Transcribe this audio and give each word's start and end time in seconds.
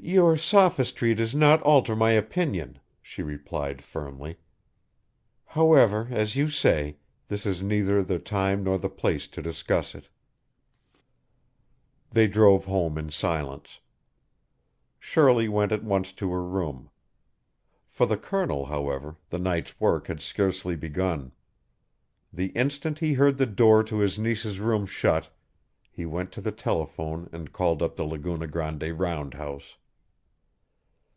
"Your 0.00 0.36
sophistry 0.36 1.12
does 1.12 1.34
not 1.34 1.60
alter 1.62 1.94
my 1.96 2.12
opinion," 2.12 2.78
she 3.02 3.20
replied 3.20 3.82
firmly. 3.82 4.38
"However, 5.44 6.06
as 6.10 6.34
you 6.36 6.48
say, 6.48 6.96
this 7.26 7.44
is 7.44 7.62
neither 7.64 8.00
the 8.02 8.20
time 8.20 8.62
nor 8.64 8.78
the 8.78 8.88
place 8.88 9.26
to 9.28 9.42
discuss 9.42 9.96
it." 9.96 10.08
They 12.12 12.28
drove 12.28 12.64
home 12.64 12.96
in 12.96 13.10
silence. 13.10 13.80
Shirley 15.00 15.48
went 15.48 15.72
at 15.72 15.84
once 15.84 16.12
to 16.14 16.30
her 16.30 16.44
room. 16.44 16.90
For 17.88 18.06
the 18.06 18.16
Colonel, 18.16 18.66
however, 18.66 19.16
the 19.30 19.38
night's 19.40 19.78
work 19.80 20.06
had 20.06 20.20
scarcely 20.20 20.76
begun. 20.76 21.32
The 22.32 22.46
instant 22.50 23.00
he 23.00 23.14
heard 23.14 23.36
the 23.36 23.46
door 23.46 23.82
to 23.84 23.98
his 23.98 24.16
niece's 24.18 24.60
room 24.60 24.86
shut, 24.86 25.28
he 25.90 26.06
went 26.06 26.30
to 26.32 26.40
the 26.40 26.52
telephone 26.52 27.28
and 27.32 27.52
called 27.52 27.82
up 27.82 27.96
the 27.96 28.04
Laguna 28.06 28.46
Grande 28.46 28.98
roundhouse. 28.98 29.76